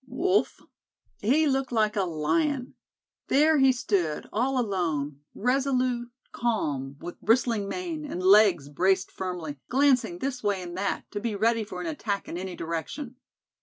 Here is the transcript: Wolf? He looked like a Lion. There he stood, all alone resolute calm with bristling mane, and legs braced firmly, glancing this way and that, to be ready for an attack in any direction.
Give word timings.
Wolf? 0.07 0.61
He 1.19 1.45
looked 1.45 1.71
like 1.71 1.95
a 1.95 2.05
Lion. 2.05 2.73
There 3.27 3.59
he 3.59 3.71
stood, 3.71 4.27
all 4.33 4.59
alone 4.59 5.19
resolute 5.35 6.09
calm 6.31 6.97
with 6.99 7.21
bristling 7.21 7.67
mane, 7.69 8.03
and 8.11 8.23
legs 8.23 8.67
braced 8.67 9.11
firmly, 9.11 9.57
glancing 9.69 10.17
this 10.17 10.41
way 10.41 10.63
and 10.63 10.75
that, 10.75 11.03
to 11.11 11.19
be 11.19 11.35
ready 11.35 11.63
for 11.63 11.81
an 11.81 11.87
attack 11.87 12.27
in 12.27 12.35
any 12.35 12.55
direction. 12.55 13.17